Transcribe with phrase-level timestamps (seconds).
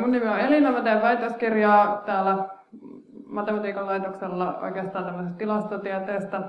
[0.00, 2.48] Mun nimi on Elina, mä teen väitöskirjaa täällä
[3.26, 6.40] matematiikan laitoksella oikeastaan tämmöisestä tilastotieteestä.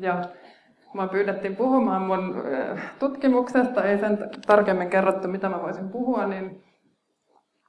[0.00, 0.24] Ja
[0.94, 2.42] Mua pyydettiin puhumaan mun
[2.98, 6.64] tutkimuksesta, ei sen tarkemmin kerrottu, mitä mä voisin puhua, niin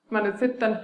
[0.10, 0.80] mä nyt sitten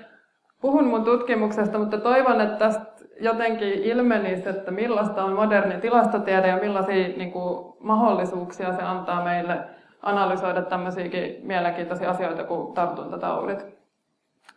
[0.61, 6.57] puhun mun tutkimuksesta, mutta toivon, että tästä jotenkin ilmenisi, että millaista on moderni tilastotiede ja
[6.57, 9.59] millaisia niin kuin, mahdollisuuksia se antaa meille
[10.01, 13.76] analysoida tämmöisiäkin mielenkiintoisia asioita kuin tartuntataudit.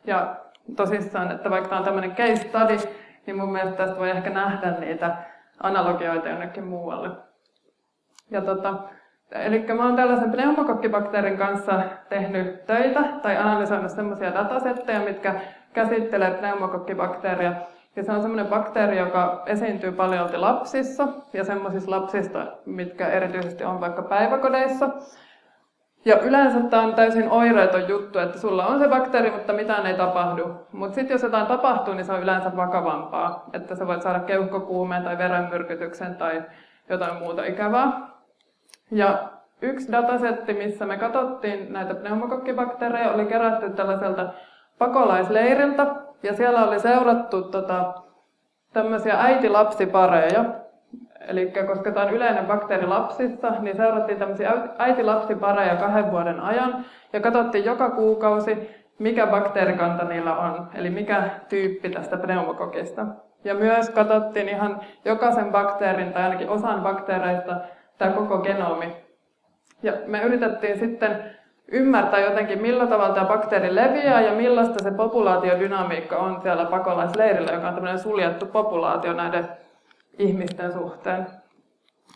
[0.07, 0.37] Ja
[0.77, 2.77] tosissaan, että vaikka tämä on tämmöinen case study,
[3.27, 5.17] niin mun mielestä tästä voi ehkä nähdä niitä
[5.63, 7.11] analogioita jonnekin muualle.
[8.31, 8.75] Ja tota,
[9.33, 15.41] eli mä oon tällaisen pneumokokkibakteerin kanssa tehnyt töitä tai analysoinut semmoisia datasetteja, mitkä
[15.73, 17.53] käsittelee pneumokokkibakteeria.
[17.97, 23.81] Ja se on semmoinen bakteeri, joka esiintyy paljon lapsissa ja semmoisissa lapsista, mitkä erityisesti on
[23.81, 24.89] vaikka päiväkodeissa.
[26.05, 29.95] Ja yleensä tämä on täysin oireeton juttu, että sulla on se bakteeri, mutta mitään ei
[29.95, 30.51] tapahdu.
[30.73, 33.45] Mutta sitten jos jotain tapahtuu, niin se on yleensä vakavampaa.
[33.53, 36.43] Että sä voit saada keuhkokuumeen tai verenmyrkytyksen tai
[36.89, 38.09] jotain muuta ikävää.
[38.91, 39.29] Ja
[39.63, 44.27] yksi datasetti, missä me katsottiin näitä pneumokokkibakteereja, oli kerätty tällaiselta
[44.79, 45.87] pakolaisleiriltä.
[46.23, 47.95] Ja siellä oli seurattu tota,
[48.73, 50.45] tämmöisiä äiti-lapsipareja.
[51.31, 56.85] Eli koska tämä on yleinen bakteeri lapsissa, niin seurattiin tämmöisiä äiti-lapsipareja kahden vuoden ajan.
[57.13, 63.07] Ja katsottiin joka kuukausi, mikä bakteerikanta niillä on, eli mikä tyyppi tästä pneumokokista.
[63.45, 67.57] Ja myös katsottiin ihan jokaisen bakteerin tai ainakin osan bakteereista
[67.99, 68.97] tämä koko genomi.
[69.83, 71.25] Ja me yritettiin sitten
[71.73, 77.69] ymmärtää jotenkin, millä tavalla tämä bakteeri leviää ja millaista se populaatiodynamiikka on siellä pakolaisleirillä, joka
[77.69, 79.49] on tämmöinen suljettu populaatio näiden
[80.21, 81.27] ihmisten suhteen.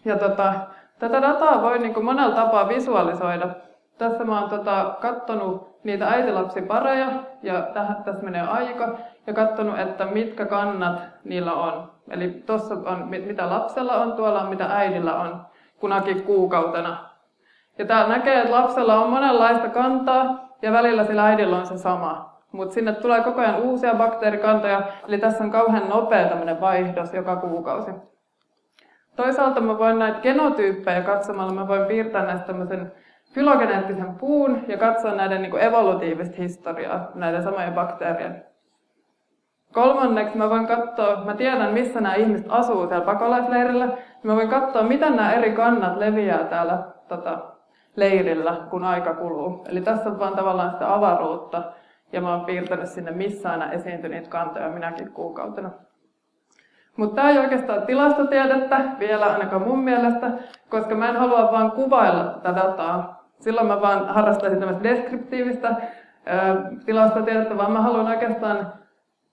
[0.05, 0.55] Ja tota,
[0.99, 3.49] tätä dataa voi niin kuin monella tapaa visualisoida.
[3.99, 7.09] Tässä mä tota, katsonut niitä äitilapsipareja,
[7.43, 11.91] ja tähän, tässä menee aika, ja katsonut, että mitkä kannat niillä on.
[12.11, 15.47] Eli tuossa on, mitä lapsella on, tuolla mitä äidillä on
[15.81, 16.97] kunakin kuukautena.
[17.79, 22.34] Ja täällä näkee, että lapsella on monenlaista kantaa ja välillä sillä äidillä on se sama.
[22.55, 27.37] Mutta sinne tulee koko ajan uusia bakteerikantoja, eli tässä on kauhean nopea tämmöinen vaihdos joka
[27.37, 27.91] kuukausi.
[29.17, 32.93] Toisaalta mä voin näitä genotyyppejä katsomalla, mä voin piirtää näistä tämmöisen
[33.33, 38.45] fylogeneettisen puun ja katsoa näiden niin evolutiivista historiaa, näiden samojen bakteerien.
[39.73, 43.89] Kolmanneksi mä voin katsoa, mä tiedän missä nämä ihmiset asuu siellä pakolaisleirillä,
[44.23, 46.79] mä voin katsoa miten nämä eri kannat leviää täällä
[47.09, 47.39] tota,
[47.97, 49.65] leirillä, kun aika kuluu.
[49.69, 51.63] Eli tässä on vaan tavallaan sitä avaruutta,
[52.15, 55.71] ja mä oon piirtänyt sinne missä aina esiintyi niitä kantoja minäkin kuukautena.
[56.97, 60.31] Mutta tämä ei oikeastaan tilastotiedettä vielä ainakaan mun mielestä,
[60.69, 63.25] koska mä en halua vaan kuvailla tätä dataa.
[63.41, 65.77] Silloin mä vaan harrastaisin tämmöistä deskriptiivistä
[66.87, 68.73] tilastotiedettä, vaan mä haluan oikeastaan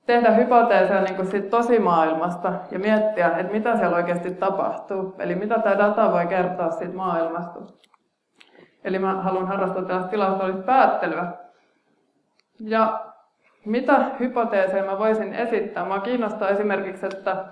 [0.06, 5.16] tehdä hypoteeseja niin siitä tosimaailmasta ja miettiä, että mitä siellä oikeasti tapahtuu.
[5.20, 7.60] Eli mitä tämä data voi kertoa siitä maailmasta.
[8.84, 11.41] Eli mä haluan harrastaa tällaista tilastollista päättelyä.
[12.64, 13.06] Ja
[13.66, 15.86] mitä hypoteeseja mä voisin esittää?
[15.86, 17.46] Mä kiinnostaa esimerkiksi, että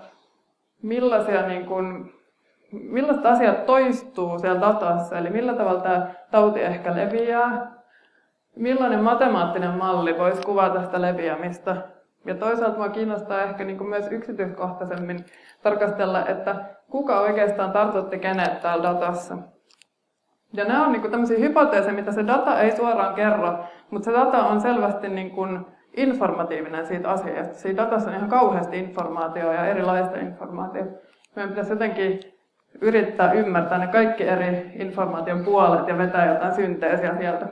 [0.82, 2.14] millaisia niin kuin,
[2.72, 7.72] millaiset asiat toistuu siellä datassa, eli millä tavalla tämä tauti ehkä leviää,
[8.56, 11.76] millainen matemaattinen malli voisi kuvata sitä leviämistä,
[12.24, 15.24] ja toisaalta minua kiinnostaa ehkä niin myös yksityiskohtaisemmin
[15.62, 16.56] tarkastella, että
[16.90, 19.38] kuka oikeastaan tartutti kenet täällä datassa.
[20.52, 23.58] Ja nämä on niin tämmöisiä hypoteeseja, mitä se data ei suoraan kerro,
[23.90, 25.60] mutta se data on selvästi niin kuin
[25.96, 27.54] informatiivinen siitä asiasta.
[27.54, 30.90] Siinä datassa on ihan kauheasti informaatiota ja erilaista informaatiota.
[31.36, 32.20] Meidän pitäisi jotenkin
[32.80, 37.46] yrittää ymmärtää ne kaikki eri informaation puolet ja vetää jotain synteesiä sieltä.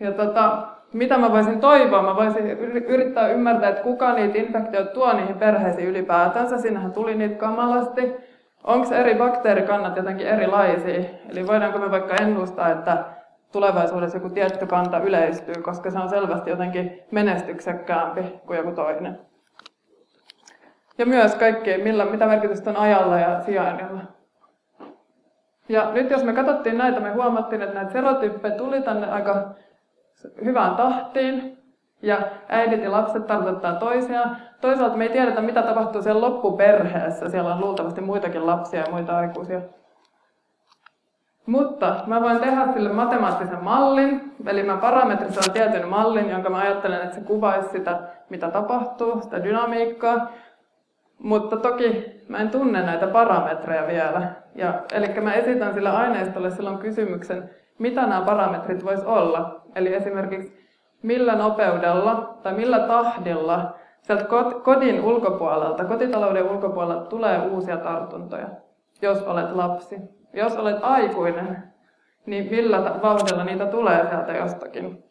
[0.00, 2.02] Ja tota, mitä mä voisin toivoa?
[2.02, 2.50] Mä voisin
[2.88, 6.58] yrittää ymmärtää, että kuka niitä infektioita tuo niihin perheisiin ylipäätänsä.
[6.58, 8.14] Sinnehän tuli niitä kamalasti.
[8.64, 11.04] Onko eri bakteerikannat jotenkin erilaisia?
[11.28, 13.04] Eli voidaanko me vaikka ennustaa, että
[13.52, 19.18] tulevaisuudessa joku tietty kanta yleistyy, koska se on selvästi jotenkin menestyksekkäämpi kuin joku toinen.
[20.98, 24.00] Ja myös kaikki, millä, mitä merkitystä on ajalla ja sijainnilla.
[25.68, 29.54] Ja nyt jos me katsottiin näitä, me huomattiin, että näitä serotyyppejä tuli tänne aika
[30.44, 31.57] hyvään tahtiin
[32.02, 32.18] ja
[32.48, 34.36] äidit ja lapset tarkoittaa toisiaan.
[34.60, 37.28] Toisaalta me ei tiedetä, mitä tapahtuu siellä loppuperheessä.
[37.28, 39.60] Siellä on luultavasti muitakin lapsia ja muita aikuisia.
[41.46, 47.02] Mutta mä voin tehdä sille matemaattisen mallin, eli mä parametrisoin tietyn mallin, jonka mä ajattelen,
[47.02, 48.00] että se kuvaisi sitä,
[48.30, 50.32] mitä tapahtuu, sitä dynamiikkaa.
[51.18, 54.32] Mutta toki mä en tunne näitä parametreja vielä.
[54.54, 59.60] Ja, eli mä esitän sille aineistolle silloin kysymyksen, mitä nämä parametrit vois olla.
[59.74, 60.67] Eli esimerkiksi
[61.02, 64.24] millä nopeudella tai millä tahdilla sieltä
[64.62, 68.48] kodin ulkopuolelta, kotitalouden ulkopuolelta tulee uusia tartuntoja,
[69.02, 70.18] jos olet lapsi.
[70.32, 71.62] Jos olet aikuinen,
[72.26, 75.04] niin millä vauhdilla niitä tulee sieltä jostakin.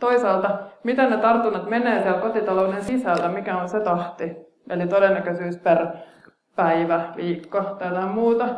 [0.00, 4.36] Toisaalta, miten ne tartunnat menee siellä kotitalouden sisällä, mikä on se tahti,
[4.70, 5.86] eli todennäköisyys per
[6.56, 8.48] päivä, viikko tai jotain muuta.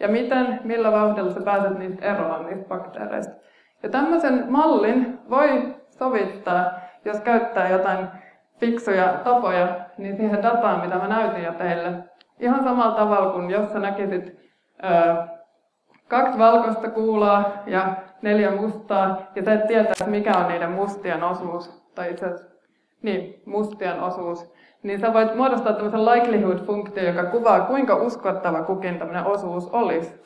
[0.00, 3.34] Ja miten, millä vauhdilla sä pääset niistä eroon, niistä bakteereista.
[3.82, 6.70] Ja tämmöisen mallin voi sovittaa,
[7.04, 8.08] jos käyttää jotain
[8.60, 9.68] fiksuja tapoja,
[9.98, 11.92] niin siihen dataan, mitä mä näytin jo teille.
[12.40, 14.38] Ihan samalla tavalla kuin jos sä näkisit
[14.84, 15.14] ö,
[16.08, 21.82] kaksi valkoista kuulaa ja neljä mustaa, ja sä et tietää, mikä on niiden mustien osuus,
[21.94, 22.46] tai itse asiassa,
[23.02, 24.52] niin, mustien osuus,
[24.82, 30.22] niin sä voit muodostaa tämmöisen likelihood-funktion, joka kuvaa, kuinka uskottava kukin tämmöinen osuus olisi.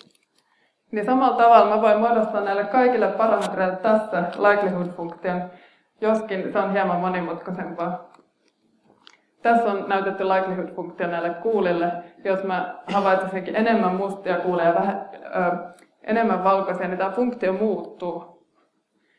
[0.91, 5.43] Niin samalla tavalla mä voin muodostaa näille kaikille parametreille tässä likelihood-funktion,
[6.01, 8.13] joskin se on hieman monimutkaisempaa.
[9.43, 11.93] Tässä on näytetty likelihood-funktio näille kuulille.
[12.25, 18.47] Jos mä havaitsisinkin enemmän mustia kuuleja ja vähän, ö, enemmän valkoisia, niin tämä funktio muuttuu.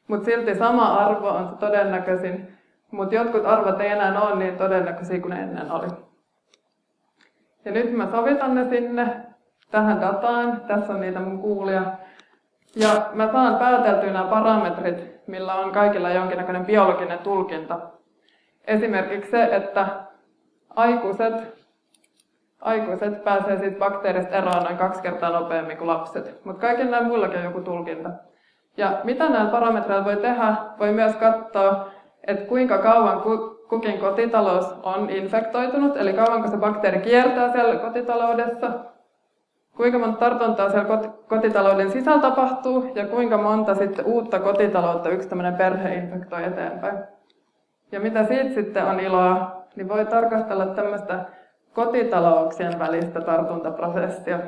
[0.08, 2.58] Mutta silti sama arvo on se todennäköisin,
[2.92, 5.88] mutta jotkut arvot ei enää ole niin todennäköisiä kuin ne ennen oli.
[7.66, 9.26] Ja nyt mä sovitan ne sinne
[9.72, 10.62] tähän dataan.
[10.68, 11.84] Tässä on niitä mun kuulia.
[12.76, 17.80] Ja mä saan pääteltyä nämä parametrit, millä on kaikilla jonkinnäköinen biologinen tulkinta.
[18.66, 19.88] Esimerkiksi se, että
[20.76, 21.34] aikuiset,
[22.62, 27.46] aikuiset pääsee siitä bakteerista eroon noin kaksi kertaa nopeammin kuin lapset, mutta kaikilla muillakin on
[27.46, 28.10] joku tulkinta.
[28.78, 31.90] Ja mitä näillä parametreilla voi tehdä, voi myös katsoa,
[32.28, 33.22] että kuinka kauan
[33.70, 38.70] kukin kotitalous on infektoitunut, eli kauanko se bakteeri kiertää siellä kotitaloudessa,
[39.78, 45.56] kuinka monta tartuntaa siellä kotitalouden sisällä tapahtuu ja kuinka monta sitten uutta kotitaloutta yksi tämmöinen
[45.56, 46.98] perhe infektoi eteenpäin.
[47.92, 51.26] Ja mitä siitä sitten on iloa, niin voi tarkastella tämmöistä
[51.74, 54.40] kotitalouksien välistä tartuntaprosessia.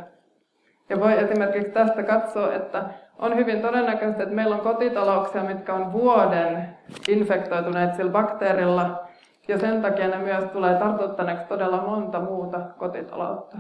[0.89, 2.83] Ja voi esimerkiksi tästä katsoa, että
[3.19, 6.77] on hyvin todennäköistä, että meillä on kotitalouksia, mitkä on vuoden
[7.07, 9.03] infektoituneet sillä bakteerilla,
[9.47, 13.57] ja sen takia ne myös tulee tartuttaneeksi todella monta muuta kotitaloutta.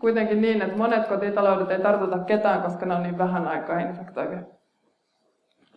[0.00, 4.42] Kuitenkin niin, että monet kotitaloudet ei tartuta ketään, koska ne on niin vähän aikaa infektoivia.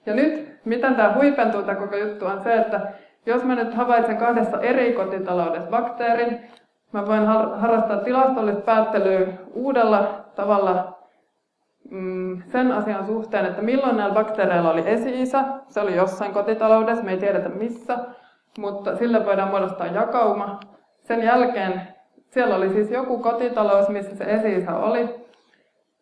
[0.05, 2.81] Ja nyt, miten tämä huipentuu tämä koko juttu, on se, että
[3.25, 6.39] jos mä nyt havaitsen kahdessa eri kotitaloudessa bakteerin,
[6.91, 7.25] mä voin
[7.55, 10.97] harrastaa tilastollista päättelyä uudella tavalla
[11.91, 15.43] mm, sen asian suhteen, että milloin näillä bakteereilla oli esi-isä.
[15.67, 17.97] Se oli jossain kotitaloudessa, me ei tiedetä missä,
[18.57, 20.59] mutta sille voidaan muodostaa jakauma.
[21.03, 21.90] Sen jälkeen
[22.31, 25.09] siellä oli siis joku kotitalous, missä se esi-isä oli.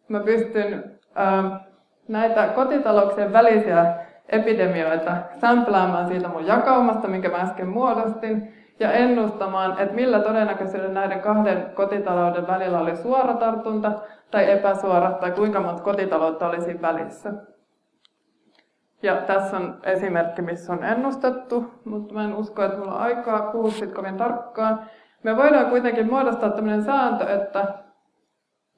[0.08, 1.60] Mä pystyn ää,
[2.08, 3.96] näitä kotitalouksien välisiä
[4.30, 11.22] epidemioita samplaamaan siitä mun jakaumasta, minkä mä äsken muodostin, ja ennustamaan, että millä todennäköisyydellä näiden
[11.22, 13.92] kahden kotitalouden välillä oli suora tartunta
[14.32, 17.34] tai epäsuora, tai kuinka monta kotitaloutta oli siinä välissä.
[19.04, 23.42] Ja tässä on esimerkki, missä on ennustettu, mutta mä en usko, että mulla on aikaa
[23.52, 24.90] puhua siitä kovin tarkkaan.
[25.24, 27.66] Me voidaan kuitenkin muodostaa tämmöinen sääntö, että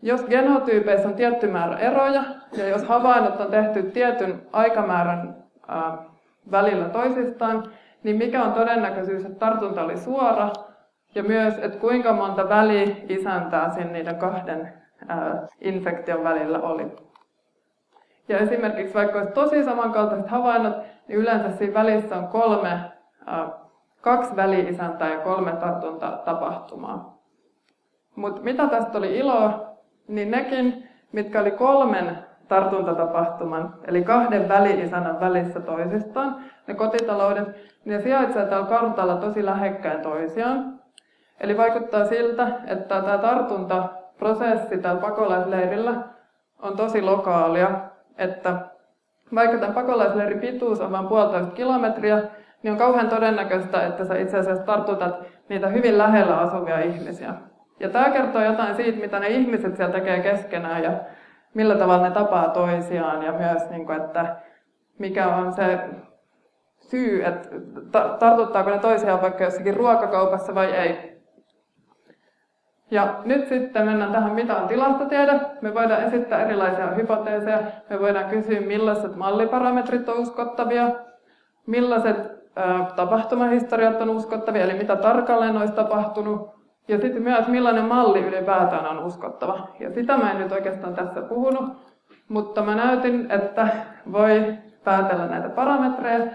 [0.01, 2.23] jos genotyypeissä on tietty määrä eroja,
[2.57, 5.35] ja jos havainnot on tehty tietyn aikamäärän
[5.67, 5.97] ää,
[6.51, 7.63] välillä toisistaan,
[8.03, 10.49] niin mikä on todennäköisyys, että tartunta oli suora,
[11.15, 14.73] ja myös, että kuinka monta väli-isäntää siinä niiden kahden
[15.61, 16.91] infektion välillä oli.
[18.27, 20.77] Ja esimerkiksi vaikka olisi tosi samankaltaiset havainnot,
[21.07, 22.79] niin yleensä siinä välissä on kolme,
[24.01, 27.21] kaksi väli-isäntää ja kolme tartuntatapahtumaa.
[28.15, 29.71] Mutta mitä tästä oli iloa,
[30.07, 32.17] niin nekin, mitkä oli kolmen
[32.47, 36.35] tartuntatapahtuman, eli kahden väli-isännän välissä toisistaan,
[36.67, 37.47] ne kotitaloudet,
[37.85, 40.79] ne sijaitsevat täällä kartalla tosi lähekkäin toisiaan.
[41.39, 45.93] Eli vaikuttaa siltä, että tämä tartuntaprosessi täällä pakolaisleirillä
[46.59, 47.71] on tosi lokaalia,
[48.17, 48.55] että
[49.35, 52.21] vaikka tämän pakolaisleirin pituus on vain puolitoista kilometriä,
[52.63, 55.15] niin on kauhean todennäköistä, että sä itse asiassa tartutat
[55.49, 57.33] niitä hyvin lähellä asuvia ihmisiä.
[57.79, 60.91] Ja tämä kertoo jotain siitä, mitä ne ihmiset siellä tekee keskenään ja
[61.53, 64.35] millä tavalla ne tapaa toisiaan ja myös, niin kuin, että
[64.99, 65.79] mikä on se
[66.79, 67.49] syy, että
[68.19, 71.11] tartuttaako ne toisiaan vaikka jossakin ruokakaupassa vai ei.
[72.91, 75.39] Ja nyt sitten mennään tähän, mitä on tilastotiede.
[75.61, 77.59] Me voidaan esittää erilaisia hypoteeseja.
[77.89, 80.89] Me voidaan kysyä, millaiset malliparametrit on uskottavia,
[81.67, 82.40] millaiset
[82.95, 86.49] tapahtumahistoriat on uskottavia, eli mitä tarkalleen olisi tapahtunut,
[86.87, 89.67] ja sitten myös millainen malli ylipäätään on uskottava.
[89.79, 91.69] Ja sitä mä en nyt oikeastaan tässä puhunut,
[92.27, 93.67] mutta mä näytin, että
[94.11, 96.27] voi päätellä näitä parametreja.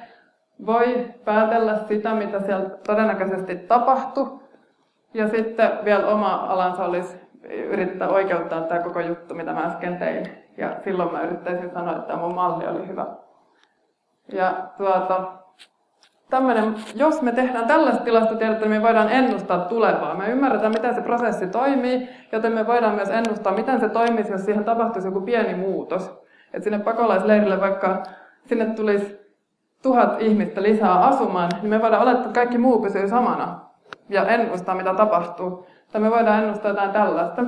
[0.66, 4.40] voi päätellä sitä, mitä siellä todennäköisesti tapahtui,
[5.14, 7.20] ja sitten vielä oma alansa olisi
[7.50, 10.26] yrittää oikeuttaa tämä koko juttu, mitä mä äsken tein.
[10.56, 13.06] Ja silloin mä yrittäisin sanoa, että mun malli oli hyvä.
[14.32, 15.32] Ja tuota,
[16.30, 20.14] tämmönen, jos me tehdään tällaista tilastotiedettä, niin me voidaan ennustaa tulevaa.
[20.14, 24.44] Me ymmärretään, miten se prosessi toimii, joten me voidaan myös ennustaa, miten se toimisi, jos
[24.44, 26.22] siihen tapahtuisi joku pieni muutos.
[26.52, 28.02] Että sinne pakolaisleirille vaikka
[28.44, 29.26] sinne tulisi
[29.82, 33.60] tuhat ihmistä lisää asumaan, niin me voidaan olettaa, että kaikki muu pysyy samana
[34.08, 35.66] ja ennustaa, mitä tapahtuu.
[35.92, 37.42] Tai me voidaan ennustaa jotain tällaista.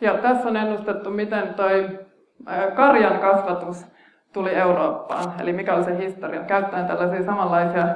[0.00, 1.98] Ja tässä on ennustettu, miten toi
[2.76, 3.86] karjan kasvatus
[4.36, 7.86] tuli Eurooppaan, eli mikä oli se historia, käyttäen tällaisia samanlaisia,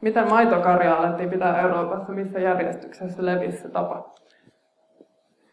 [0.00, 4.14] miten maitokarjaa alettiin pitää Euroopassa, missä järjestyksessä levisi se tapa.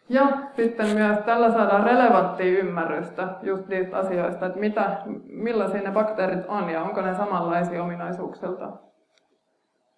[0.10, 6.46] Ja sitten myös tällä saadaan relevanttia ymmärrystä just niistä asioista, että mitä, millaisia ne bakteerit
[6.48, 8.72] on ja onko ne samanlaisia ominaisuuksilta.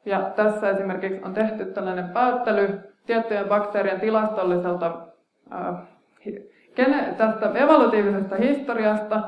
[0.05, 4.97] Ja tässä esimerkiksi on tehty tällainen päättely tiettyjen bakteerien tilastolliselta
[5.53, 5.75] äh,
[7.17, 9.21] tästä evolutiivisesta historiasta,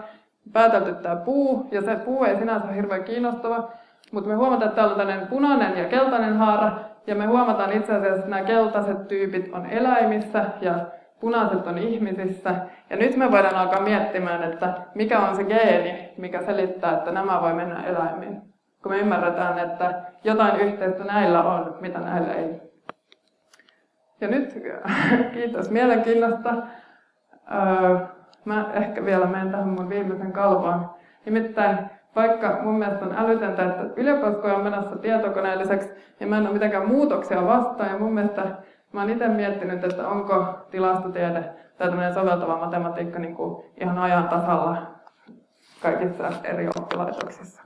[0.53, 3.71] päätelty tämä puu, ja se puu ei sinänsä ole hirveän kiinnostava,
[4.11, 7.93] mutta me huomataan, että täällä on tällainen punainen ja keltainen haara, ja me huomataan itse
[7.93, 10.85] asiassa, että nämä keltaiset tyypit on eläimissä ja
[11.19, 12.55] punaiset on ihmisissä.
[12.89, 17.41] Ja nyt me voidaan alkaa miettimään, että mikä on se geeni, mikä selittää, että nämä
[17.41, 18.41] voi mennä eläimiin.
[18.83, 22.61] Kun me ymmärretään, että jotain yhteistä näillä on, mitä näillä ei.
[24.21, 24.53] Ja nyt
[25.33, 26.53] kiitos mielenkiinnosta.
[28.45, 30.89] Mä ehkä vielä menen tähän mun viimeisen kalvoon.
[31.25, 31.77] Nimittäin
[32.15, 36.53] vaikka mun mielestä on älytöntä, että ylioppilaskoja on menossa tietokoneen lisäksi, niin mä en ole
[36.53, 37.89] mitenkään muutoksia vastaan.
[37.89, 38.41] Ja mun mielestä
[38.91, 41.43] mä oon itse miettinyt, että onko tilastotiede
[41.77, 44.77] tai tämmöinen soveltava matematiikka niin kuin ihan ajan tasalla
[45.81, 47.65] kaikissa eri oppilaitoksissa.